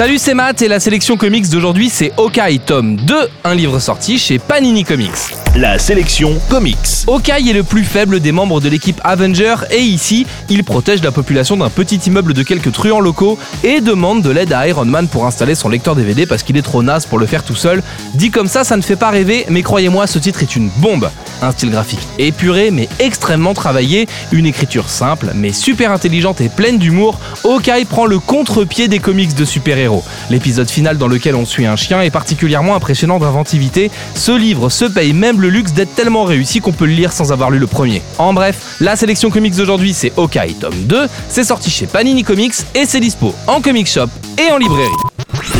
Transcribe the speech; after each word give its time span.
Salut, 0.00 0.16
c'est 0.16 0.32
Matt 0.32 0.62
et 0.62 0.68
la 0.68 0.80
sélection 0.80 1.18
comics 1.18 1.50
d'aujourd'hui 1.50 1.90
c'est 1.90 2.10
Hawkeye 2.16 2.58
tome 2.60 2.96
2, 2.96 3.14
un 3.44 3.54
livre 3.54 3.78
sorti 3.78 4.18
chez 4.18 4.38
Panini 4.38 4.82
Comics. 4.82 5.10
La 5.56 5.78
sélection 5.78 6.40
comics. 6.48 7.04
Hawkeye 7.06 7.50
est 7.50 7.52
le 7.52 7.64
plus 7.64 7.84
faible 7.84 8.20
des 8.20 8.32
membres 8.32 8.62
de 8.62 8.70
l'équipe 8.70 8.98
Avenger 9.04 9.56
et 9.70 9.80
ici, 9.80 10.26
il 10.48 10.64
protège 10.64 11.02
la 11.02 11.10
population 11.10 11.56
d'un 11.56 11.68
petit 11.68 11.96
immeuble 11.96 12.32
de 12.32 12.42
quelques 12.42 12.72
truands 12.72 13.00
locaux 13.00 13.38
et 13.62 13.82
demande 13.82 14.22
de 14.22 14.30
l'aide 14.30 14.54
à 14.54 14.66
Iron 14.68 14.86
Man 14.86 15.06
pour 15.06 15.26
installer 15.26 15.54
son 15.54 15.68
lecteur 15.68 15.96
DVD 15.96 16.24
parce 16.24 16.44
qu'il 16.44 16.56
est 16.56 16.62
trop 16.62 16.82
naze 16.82 17.04
pour 17.04 17.18
le 17.18 17.26
faire 17.26 17.44
tout 17.44 17.56
seul. 17.56 17.82
Dit 18.14 18.30
comme 18.30 18.46
ça, 18.46 18.64
ça 18.64 18.78
ne 18.78 18.82
fait 18.82 18.96
pas 18.96 19.10
rêver, 19.10 19.44
mais 19.50 19.62
croyez-moi, 19.62 20.06
ce 20.06 20.18
titre 20.18 20.42
est 20.42 20.56
une 20.56 20.70
bombe. 20.76 21.10
Un 21.42 21.50
style 21.50 21.70
graphique 21.70 22.06
épuré 22.18 22.70
mais 22.70 22.88
extrêmement 23.00 23.52
travaillé, 23.52 24.08
une 24.32 24.46
écriture 24.46 24.88
simple 24.88 25.32
mais 25.34 25.52
super 25.52 25.90
intelligente 25.90 26.40
et 26.40 26.48
pleine 26.48 26.78
d'humour, 26.78 27.18
Hawkeye 27.44 27.84
prend 27.84 28.06
le 28.06 28.18
contre-pied 28.18 28.88
des 28.88 28.98
comics 28.98 29.34
de 29.34 29.44
super-héros. 29.44 29.89
L'épisode 30.30 30.70
final 30.70 30.98
dans 30.98 31.08
lequel 31.08 31.34
on 31.34 31.44
suit 31.44 31.66
un 31.66 31.76
chien 31.76 32.02
est 32.02 32.10
particulièrement 32.10 32.74
impressionnant 32.74 33.18
d'inventivité. 33.18 33.90
Ce 34.14 34.32
livre 34.32 34.68
se 34.68 34.84
paye 34.84 35.12
même 35.12 35.40
le 35.40 35.48
luxe 35.48 35.72
d'être 35.72 35.94
tellement 35.94 36.24
réussi 36.24 36.60
qu'on 36.60 36.72
peut 36.72 36.86
le 36.86 36.92
lire 36.92 37.12
sans 37.12 37.32
avoir 37.32 37.50
lu 37.50 37.58
le 37.58 37.66
premier. 37.66 38.02
En 38.18 38.32
bref, 38.32 38.76
la 38.80 38.96
sélection 38.96 39.30
comics 39.30 39.54
d'aujourd'hui 39.54 39.94
c'est 39.94 40.12
Hawkeye 40.16 40.54
tome 40.54 40.84
2, 40.84 41.06
c'est 41.28 41.44
sorti 41.44 41.70
chez 41.70 41.86
Panini 41.86 42.24
Comics 42.24 42.54
et 42.74 42.84
c'est 42.86 43.00
dispo 43.00 43.34
en 43.46 43.60
comic 43.60 43.86
shop 43.86 44.08
et 44.38 44.50
en 44.52 44.58
librairie. 44.58 44.88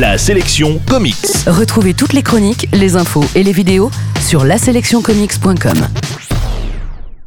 La 0.00 0.18
sélection 0.18 0.80
comics. 0.88 1.16
Retrouvez 1.46 1.94
toutes 1.94 2.12
les 2.12 2.22
chroniques, 2.22 2.68
les 2.72 2.96
infos 2.96 3.24
et 3.34 3.42
les 3.42 3.52
vidéos 3.52 3.90
sur 4.20 4.44
laselectioncomics.com. 4.44 6.07